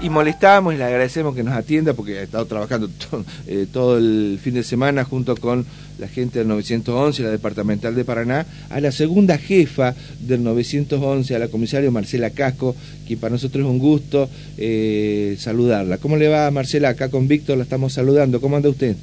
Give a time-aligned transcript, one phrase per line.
[0.00, 2.88] y molestamos y le agradecemos que nos atienda porque ha estado trabajando
[3.46, 5.64] eh, todo el fin de semana junto con
[5.98, 11.38] la gente del 911, la departamental de Paraná, a la segunda jefa del 911, a
[11.38, 12.76] la comisaria Marcela Casco,
[13.08, 14.28] que para nosotros es un gusto
[14.58, 15.96] eh, saludarla.
[15.98, 16.90] ¿Cómo le va Marcela?
[16.90, 18.40] Acá con Víctor la estamos saludando.
[18.40, 18.94] ¿Cómo anda usted?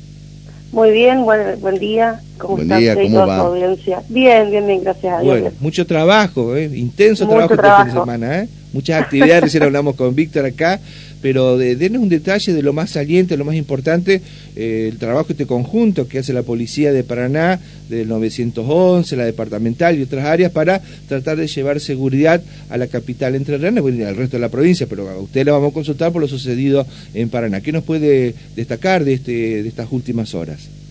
[0.72, 2.22] Muy bien, buen, buen día.
[2.38, 3.38] ¿Cómo buen está día, usted ¿cómo toda va?
[3.38, 4.04] su audiencia?
[4.10, 5.40] Bien, bien, bien, gracias a Dios.
[5.40, 6.70] Bueno, mucho trabajo, ¿eh?
[6.74, 8.00] intenso Mucho trabajo, este fin de trabajo.
[8.06, 8.50] semana, ¿eh?
[8.74, 10.80] Muchas actividades, recién hablamos con Víctor acá,
[11.22, 14.22] pero de, denos un detalle de lo más saliente, lo más importante,
[14.56, 17.60] eh, el trabajo este conjunto que hace la policía de Paraná,
[17.90, 23.36] del 911, la departamental y otras áreas para tratar de llevar seguridad a la capital
[23.36, 26.12] entrerriana bueno, y al resto de la provincia, pero a usted le vamos a consultar
[26.12, 27.62] por lo sucedido en Paraná.
[27.62, 30.83] ¿Qué nos puede destacar de, este, de estas últimas horas?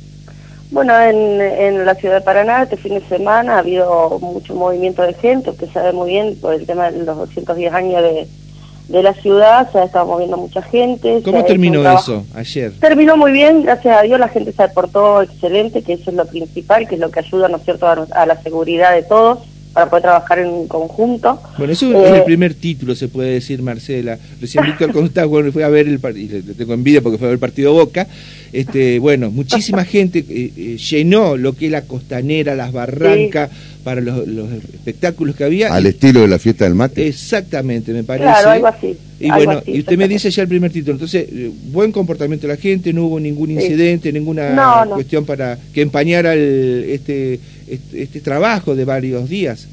[0.73, 5.03] Bueno, en, en la ciudad de Paraná este fin de semana ha habido mucho movimiento
[5.03, 8.27] de gente, usted sabe muy bien, por el tema de los 210 años de,
[8.89, 11.21] de la ciudad, se ha estado moviendo mucha gente.
[11.23, 12.73] ¿Cómo terminó eso ayer?
[12.81, 16.25] Terminó muy bien, gracias a Dios la gente se portó excelente, que eso es lo
[16.25, 19.41] principal, que es lo que ayuda, ¿no es cierto?, a, a la seguridad de todos,
[19.73, 21.41] para poder trabajar en conjunto.
[21.59, 24.19] Bueno, eso es Eh, el primer título, se puede decir, Marcela.
[24.41, 27.27] Recién Víctor contaba, bueno, fue a ver el partido, y le, tengo envidia porque fue
[27.27, 28.07] a ver el partido Boca.
[28.53, 33.51] Este, bueno, muchísima gente eh, eh, llenó lo que es la costanera, las barrancas,
[33.83, 35.75] para los, los espectáculos que había.
[35.75, 37.07] Al Y- estilo de la fiesta del mate.
[37.09, 38.25] Exactamente, me parece.
[38.27, 38.97] Claro, algo así.
[39.19, 41.93] Y algo bueno, así, y usted me dice ya el primer título, entonces, eh, buen
[41.93, 43.55] comportamiento de la gente, no hubo ningún Sí.
[43.55, 44.95] incidente, ninguna No, no.
[44.95, 47.41] cuestión para que empañara el, este,
[47.75, 49.67] este, este trabajo de varios días.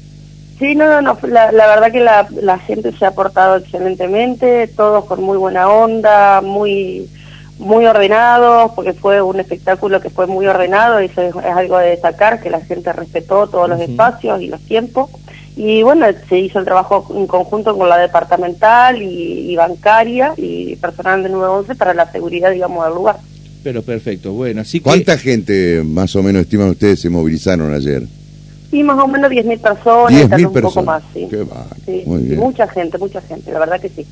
[0.58, 4.68] Sí, no, no, no, la, la verdad que la, la gente se ha portado excelentemente,
[4.68, 7.08] todos con muy buena onda, muy
[7.60, 11.78] muy ordenados, porque fue un espectáculo que fue muy ordenado, y eso es, es algo
[11.78, 15.10] de destacar, que la gente respetó todos los espacios y los tiempos.
[15.56, 20.76] Y bueno, se hizo el trabajo en conjunto con la departamental y, y bancaria y
[20.76, 23.16] personal de 911 para la seguridad, digamos, del lugar.
[23.62, 24.84] Pero perfecto, bueno, así que...
[24.84, 28.06] ¿Cuánta gente más o menos estiman ustedes se movilizaron ayer?
[28.72, 31.02] Y más o menos 10.000 personas, 10.000 tal un poco personas.
[31.02, 31.26] más, sí.
[31.28, 31.44] Qué
[31.86, 32.38] Sí, muy bien.
[32.38, 34.06] Mucha gente, mucha gente, la verdad que sí.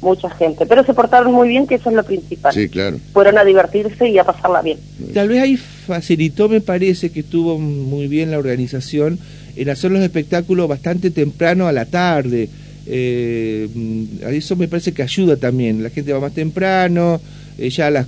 [0.00, 0.64] Mucha gente.
[0.64, 2.52] Pero se portaron muy bien, que eso es lo principal.
[2.52, 2.98] Sí, claro.
[3.12, 4.78] Fueron a divertirse y a pasarla bien.
[5.12, 9.18] Tal vez ahí facilitó, me parece, que estuvo muy bien la organización
[9.56, 12.48] en hacer los espectáculos bastante temprano a la tarde.
[12.86, 15.82] Eh, mm, a eso me parece que ayuda también.
[15.82, 17.20] La gente va más temprano,
[17.58, 18.06] eh, ya a las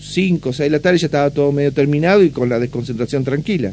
[0.00, 3.24] 5 o 6 de la tarde ya estaba todo medio terminado y con la desconcentración
[3.24, 3.72] tranquila.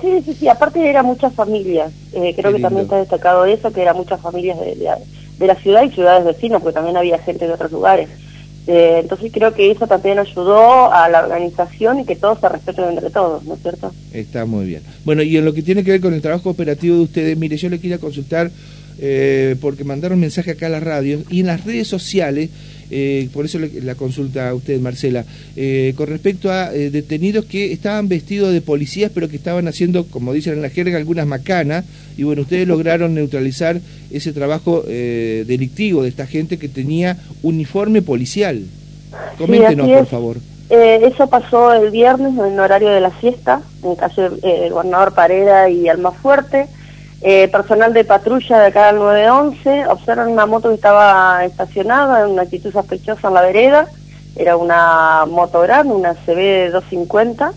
[0.00, 0.48] Sí, sí, sí.
[0.48, 1.90] Aparte eran muchas familias.
[2.12, 4.88] Eh, creo que también está destacado eso, que eran muchas familias de, de-
[5.38, 8.08] de la ciudad y ciudades vecinas, porque también había gente de otros lugares.
[8.68, 12.84] Eh, entonces creo que eso también ayudó a la organización y que todos se respeten
[12.90, 13.92] entre todos, ¿no es cierto?
[14.12, 14.82] Está muy bien.
[15.04, 17.56] Bueno, y en lo que tiene que ver con el trabajo operativo de ustedes, mire,
[17.56, 18.52] yo le quería consultar,
[18.98, 22.50] eh, porque mandaron mensaje acá a la radio, y en las redes sociales,
[22.94, 25.24] eh, por eso le- la consulta a usted, Marcela,
[25.56, 30.04] eh, con respecto a eh, detenidos que estaban vestidos de policías, pero que estaban haciendo,
[30.06, 31.84] como dicen en la jerga, algunas macanas,
[32.18, 33.80] y bueno, ustedes lograron neutralizar
[34.10, 38.62] ese trabajo eh, delictivo de esta gente que tenía uniforme policial.
[39.38, 40.36] Coméntenos, por favor.
[40.70, 45.68] Eh, eso pasó el viernes en horario de la siesta, en calle eh, Gobernador Pareda
[45.68, 46.66] y Almafuerte.
[47.24, 52.32] Eh, personal de patrulla de acá del 911 observan una moto que estaba estacionada en
[52.32, 53.86] una actitud sospechosa en la vereda.
[54.34, 57.52] Era una moto grande, una CB 250.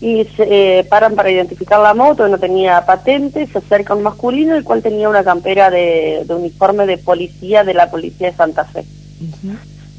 [0.00, 3.48] Y se eh, paran para identificar la moto, no tenía patente.
[3.48, 7.74] Se acerca un masculino, el cual tenía una campera de, de uniforme de policía de
[7.74, 8.84] la Policía de Santa Fe.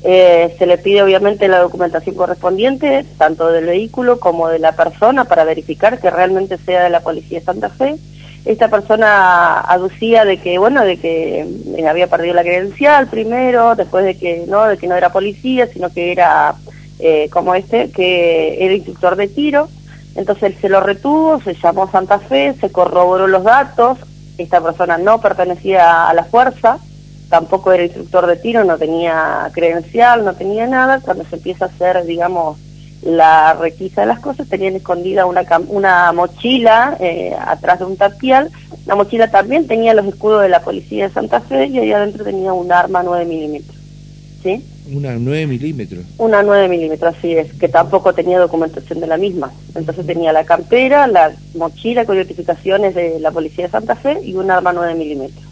[0.02, 5.26] Eh, se le pide obviamente la documentación correspondiente, tanto del vehículo como de la persona,
[5.26, 7.98] para verificar que realmente sea de la Policía de Santa Fe.
[8.46, 11.42] Esta persona aducía de que, bueno, de que
[11.78, 15.68] eh, había perdido la credencial primero, después de que no, de que no era policía,
[15.68, 16.56] sino que era
[17.00, 19.68] eh, como este, que era instructor de tiro.
[20.16, 24.00] Entonces él se lo retuvo, se llamó Santa Fe, se corroboró los datos.
[24.38, 26.80] Esta persona no pertenecía a la fuerza,
[27.30, 31.02] tampoco era instructor de tiro, no tenía credencial, no tenía nada.
[31.02, 32.58] Cuando se empieza a hacer, digamos,
[33.02, 37.98] la requisa de las cosas, tenían escondida una, cam- una mochila eh, atrás de un
[37.98, 38.50] tapial.
[38.86, 42.24] La mochila también tenía los escudos de la policía de Santa Fe y ahí adentro
[42.26, 43.78] tenía un arma 9 milímetros.
[44.44, 44.66] ¿Sí?
[44.94, 46.06] Una 9 milímetros.
[46.18, 49.52] Una 9 milímetros, así es, que tampoco tenía documentación de la misma.
[49.76, 54.34] Entonces tenía la campera, la mochila con identificaciones de la policía de Santa Fe y
[54.36, 55.44] un arma 9 milímetros.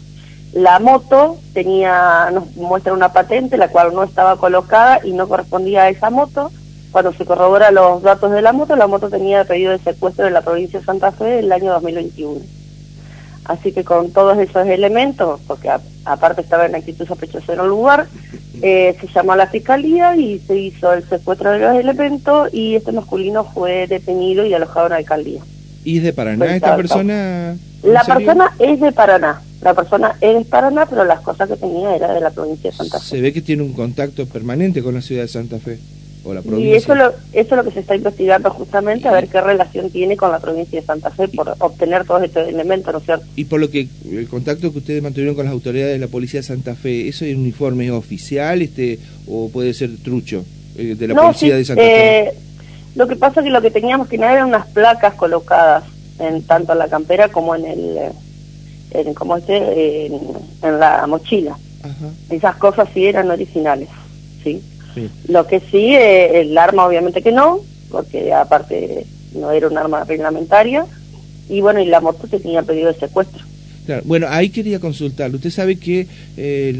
[0.54, 5.82] La moto tenía, nos muestra una patente, la cual no estaba colocada y no correspondía
[5.82, 6.50] a esa moto.
[6.90, 10.30] Cuando se corrobora los datos de la moto, la moto tenía pedido de secuestro de
[10.30, 12.40] la provincia de Santa Fe el año 2021.
[13.44, 17.68] Así que con todos esos elementos, porque a- aparte estaba en actitud sospechosa en el
[17.68, 18.06] lugar,
[18.60, 22.74] eh, se llamó a la fiscalía y se hizo el secuestro de los elementos y
[22.74, 25.40] este masculino fue detenido y alojado en la alcaldía.
[25.84, 27.56] ¿Y es de Paraná esta persona?
[27.82, 31.94] La persona es de Paraná, la persona es de Paraná, pero las cosas que tenía
[31.96, 33.04] era de la provincia de Santa Fe.
[33.06, 35.78] Se ve que tiene un contacto permanente con la ciudad de Santa Fe.
[36.28, 36.70] O la provincia.
[36.70, 39.90] Y eso, lo, eso es lo que se está investigando justamente, a ver qué relación
[39.90, 43.24] tiene con la provincia de Santa Fe por obtener todos estos elementos, ¿no es cierto?
[43.34, 46.40] Y por lo que el contacto que ustedes mantuvieron con las autoridades de la policía
[46.40, 50.44] de Santa Fe, ¿eso es un uniforme oficial este o puede ser trucho
[50.76, 52.18] eh, de la policía de Santa Fe?
[52.20, 52.34] Eh,
[52.94, 55.84] lo que pasa es que lo que teníamos que nada eran unas placas colocadas
[56.18, 57.98] en tanto en la campera como en el
[58.90, 61.56] en, como este, en, la mochila.
[62.28, 63.88] Esas cosas sí eran originales,
[64.98, 65.10] ¿sí?
[65.28, 67.60] Lo que sí, eh, el arma obviamente que no,
[67.90, 70.86] porque aparte no era un arma reglamentaria,
[71.48, 73.44] y bueno, y la moto tenía pedido de secuestro.
[74.04, 75.36] Bueno, ahí quería consultarlo.
[75.36, 76.06] Usted sabe que
[76.36, 76.74] eh,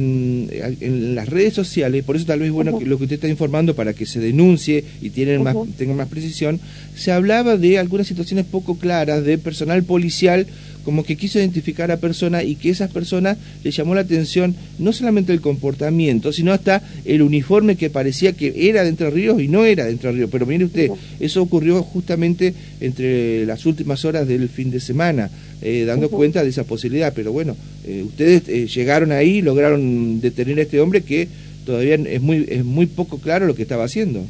[0.81, 3.75] en, las redes sociales, por eso tal vez bueno que lo que usted está informando
[3.75, 6.61] para que se denuncie y tienen más, tengan más precisión,
[6.95, 10.47] se hablaba de algunas situaciones poco claras de personal policial
[10.85, 14.93] como que quiso identificar a personas y que esas personas le llamó la atención no
[14.93, 19.49] solamente el comportamiento, sino hasta el uniforme que parecía que era de Entre Ríos y
[19.49, 20.31] no era de Entre Ríos.
[20.31, 20.91] Pero mire usted,
[21.21, 25.31] eso ocurrió justamente entre las últimas horas del fin de semana,
[25.61, 27.13] eh, dando cuenta de esa posibilidad.
[27.15, 31.29] Pero bueno, eh, ustedes eh, llegaron ahí, lograron detener a este hombre que
[31.67, 34.25] todavía es muy, es muy poco claro lo que estaba haciendo.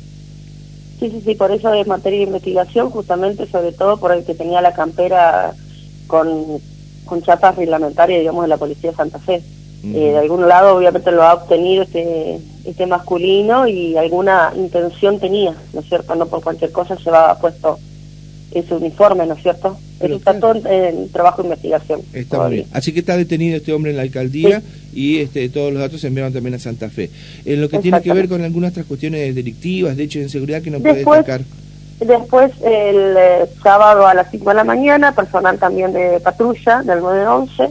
[0.99, 4.35] Sí, sí, sí, por eso es materia de investigación, justamente sobre todo por el que
[4.35, 5.55] tenía la campera
[6.09, 6.61] con,
[7.05, 9.41] con chapas reglamentarias, digamos, de la Policía de Santa Fe.
[9.85, 15.55] Eh, de algún lado, obviamente, lo ha obtenido este, este masculino y alguna intención tenía,
[15.73, 16.17] ¿no es cierto?
[16.17, 17.79] No por cualquier cosa llevaba puesto
[18.51, 19.79] ese uniforme, ¿no es cierto?
[20.01, 22.01] Eso está todo en, trabajo de investigación.
[22.13, 22.67] Está muy bien.
[22.73, 24.63] Así que está detenido este hombre en la alcaldía
[24.93, 27.11] y este, todos los datos se enviaron también a Santa Fe.
[27.45, 30.63] En lo que tiene que ver con algunas otras cuestiones delictivas, de hecho, de inseguridad,
[30.63, 31.43] que no puede destacar.
[32.01, 37.01] Después, el eh, sábado a las 5 de la mañana, personal también de patrulla del
[37.01, 37.71] 911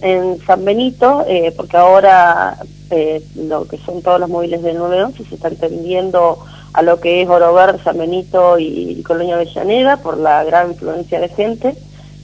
[0.00, 2.56] en San Benito, eh, porque ahora
[2.90, 6.38] eh, lo que son todos los móviles del 911 se están tendiendo
[6.72, 11.20] a lo que es Oro Verde, San Benito y, Colonia Avellaneda por la gran influencia
[11.20, 11.74] de gente.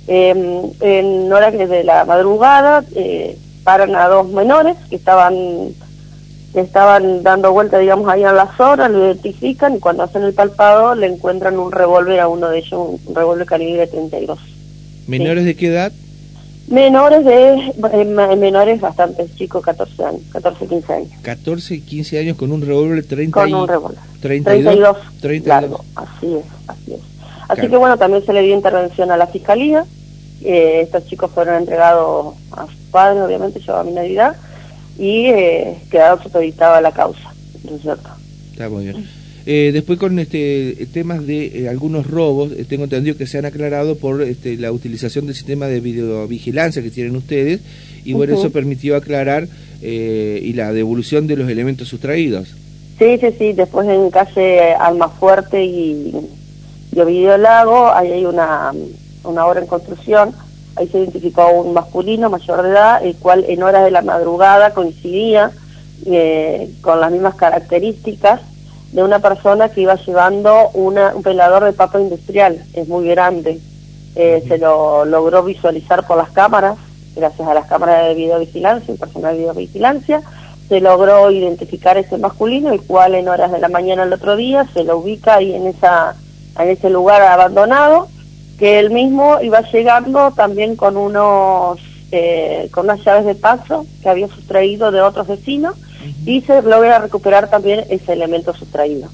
[0.06, 2.82] Em, en horas de la madrugada
[3.62, 5.69] paran a dos menores que estaban
[6.54, 10.94] estaban dando vuelta, digamos, ahí en la zona, lo identifican y cuando hacen el palpado
[10.94, 12.72] le encuentran un revólver a uno de ellos,
[13.06, 14.38] un revólver calibre 32.
[15.06, 15.93] ¿Menores de qué edad?
[16.69, 21.08] Menores de, eh, menores bastante chicos, 14 años, 14, 15 años.
[21.22, 23.98] 14, 15 años con un revólver 30 Con un revólver.
[24.20, 27.00] 32, 32, largo, así es, así es.
[27.48, 29.84] Así que bueno, también se le dio intervención a la fiscalía,
[30.44, 34.37] eh, estos chicos fueron entregados a sus padres, obviamente, yo a mi navidad,
[34.99, 37.33] y eh, quedado supeditada la causa,
[37.65, 38.09] ¿no es cierto?
[38.53, 39.06] Está muy bien.
[39.44, 43.44] Eh, después con este temas de eh, algunos robos, eh, tengo entendido que se han
[43.44, 47.61] aclarado por este, la utilización del sistema de videovigilancia que tienen ustedes
[48.05, 49.49] y bueno, eso permitió aclarar
[49.81, 52.55] y la devolución de los elementos sustraídos.
[53.00, 56.15] Sí, sí, sí, después en calle Almafuerte y,
[56.94, 58.73] y Ovidio Lago, ahí hay una,
[59.25, 60.33] una obra en construcción
[60.76, 64.72] Ahí se identificó un masculino mayor de edad, el cual en horas de la madrugada
[64.72, 65.50] coincidía
[66.06, 68.40] eh, con las mismas características
[68.93, 73.58] de una persona que iba llevando una, un pelador de papa industrial, es muy grande.
[74.14, 76.76] Eh, se lo logró visualizar por las cámaras,
[77.17, 80.22] gracias a las cámaras de videovigilancia, el personal de videovigilancia,
[80.69, 84.67] se logró identificar ese masculino, el cual en horas de la mañana el otro día
[84.72, 86.14] se lo ubica ahí en, esa,
[86.58, 88.08] en ese lugar abandonado,
[88.59, 91.79] que él mismo iba llegando también con unos
[92.11, 95.77] eh, con unas llaves de paso que había sustraído de otros vecinos
[96.27, 99.09] y se logra recuperar también ese elemento sustraído.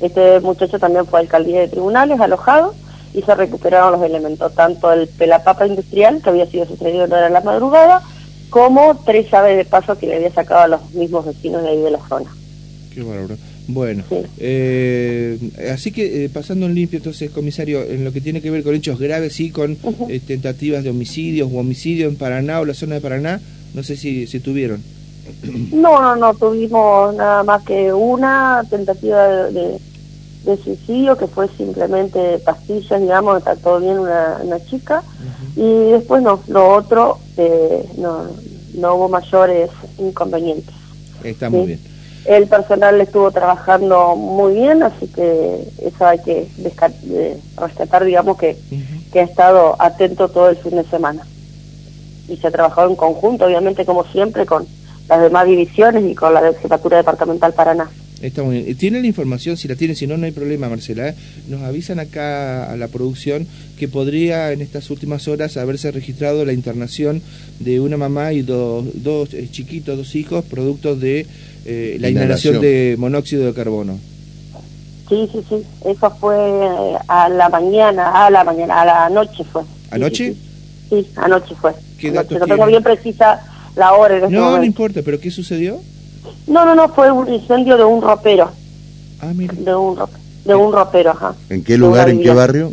[0.00, 2.74] Este muchacho también fue alcaldía de tribunales alojado
[3.12, 7.40] y se recuperaron los elementos, tanto el pelapapa industrial que había sido sustraído en la
[7.40, 8.02] madrugada,
[8.48, 11.80] como tres llaves de paso que le había sacado a los mismos vecinos de ahí
[11.80, 12.30] de la zona.
[12.94, 13.02] Qué
[13.68, 14.02] bueno,
[14.38, 15.38] eh,
[15.72, 18.74] así que eh, pasando en limpio, entonces, comisario, en lo que tiene que ver con
[18.74, 19.76] hechos graves, sí, con
[20.08, 23.40] eh, tentativas de homicidios o homicidio en Paraná o la zona de Paraná,
[23.74, 24.82] no sé si, si tuvieron.
[25.72, 29.78] No, no, no, tuvimos nada más que una tentativa de,
[30.64, 35.02] suicidio que fue simplemente pastillas, digamos, está todo bien una, una chica,
[35.54, 37.18] y después no, lo otro,
[37.98, 38.26] no,
[38.74, 40.74] no hubo mayores inconvenientes.
[41.22, 41.89] Está muy bien
[42.24, 46.48] el personal estuvo trabajando muy bien, así que eso hay que
[47.56, 48.56] rescatar, digamos, que,
[49.12, 51.26] que ha estado atento todo el fin de semana.
[52.28, 54.64] y se ha trabajado en conjunto, obviamente como siempre, con
[55.08, 57.90] las demás divisiones y con la Jefatura Departamental Paraná.
[58.20, 58.76] Está muy bien.
[58.76, 59.56] ¿Tiene la información?
[59.56, 61.08] Si la tiene, si no, no hay problema, Marcela.
[61.08, 61.14] ¿eh?
[61.48, 63.46] Nos avisan acá a la producción
[63.78, 67.22] que podría en estas últimas horas haberse registrado la internación
[67.60, 71.26] de una mamá y dos, dos eh, chiquitos, dos hijos, productos de
[71.64, 72.60] eh, la inhalación.
[72.60, 73.98] de monóxido de carbono.
[75.08, 75.64] Sí, sí, sí.
[75.84, 76.36] Eso fue
[77.08, 79.62] a la mañana, a la mañana, a la noche fue.
[79.90, 80.34] ¿Anoche?
[80.90, 81.72] Sí, anoche fue.
[81.98, 83.40] ¿Qué No tengo bien precisa
[83.76, 84.16] la hora.
[84.18, 85.80] Este no, no importa, pero ¿qué sucedió?
[86.46, 88.50] No, no, no, fue un incendio de un ropero.
[89.20, 89.54] Ah, mire.
[89.54, 89.98] De un,
[90.44, 91.34] de un ropero, ajá.
[91.48, 92.72] ¿En qué lugar, en qué barrio?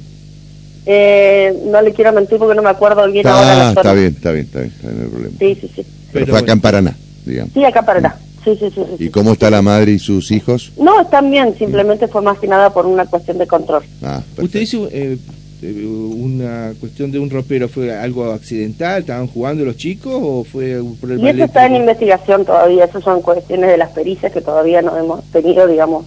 [0.86, 3.68] Eh, no le quiero mentir porque no me acuerdo bien ahora.
[3.68, 5.36] Ah, está bien, está bien, está bien, está bien, no hay problema.
[5.38, 5.86] Sí, sí, sí.
[6.14, 6.96] Pero, fue acá en Paraná,
[7.26, 7.54] digamos.
[7.54, 8.16] Sí, acá en Paraná.
[8.46, 10.72] Sí, sí, sí, ¿Y cómo está la madre y sus hijos?
[10.78, 13.84] No, están bien, simplemente fue más que nada por una cuestión de control.
[14.02, 15.18] Ah, Usted dice, eh, eh,
[15.64, 19.02] una cuestión de un ropero, ¿fue algo accidental?
[19.02, 23.04] ¿Estaban jugando los chicos o fue por el Y eso está en investigación todavía, esas
[23.04, 26.06] son cuestiones de las pericias que todavía no hemos tenido, digamos,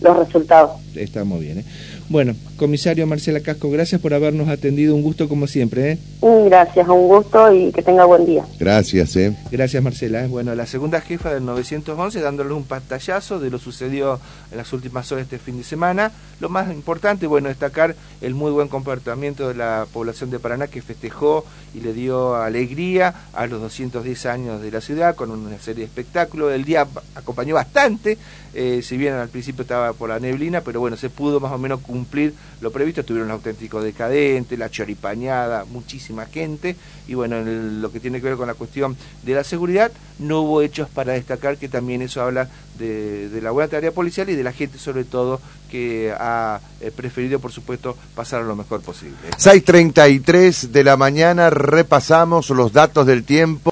[0.00, 0.72] los resultados.
[0.94, 1.64] Está muy bien, ¿eh?
[2.08, 4.94] Bueno, comisario Marcela Casco, gracias por habernos atendido.
[4.94, 5.92] Un gusto como siempre.
[5.92, 5.98] ¿eh?
[6.46, 8.44] Gracias, un gusto y que tenga buen día.
[8.60, 9.16] Gracias.
[9.16, 9.36] ¿eh?
[9.50, 10.24] Gracias, Marcela.
[10.24, 10.28] ¿eh?
[10.28, 14.20] Bueno, la segunda jefa del 911 dándole un pantallazo de lo sucedió
[14.52, 16.12] en las últimas horas de este fin de semana.
[16.38, 20.82] Lo más importante, bueno, destacar el muy buen comportamiento de la población de Paraná que
[20.82, 25.80] festejó y le dio alegría a los 210 años de la ciudad con una serie
[25.80, 26.52] de espectáculos.
[26.52, 28.18] El día acompañó bastante,
[28.54, 31.58] eh, si bien al principio estaba por la neblina, pero bueno, se pudo más o
[31.58, 36.76] menos cumplir lo previsto, tuvieron un auténtico decadente, la choripañada, muchísima gente,
[37.08, 40.42] y bueno, en lo que tiene que ver con la cuestión de la seguridad, no
[40.42, 44.42] hubo hechos para destacar que también eso habla de, la buena tarea policial y de
[44.42, 45.40] la gente sobre todo
[45.70, 49.16] que ha eh, preferido, por supuesto, pasar lo mejor posible.
[49.38, 53.70] 6.33 de la mañana, repasamos los datos del tiempo.